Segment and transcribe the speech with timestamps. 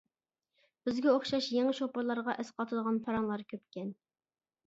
[0.87, 3.93] بىزگە ئوخشاش يېڭى شوپۇرلارغا ئەسقاتىدىغان پاراڭلار كۆپكەن.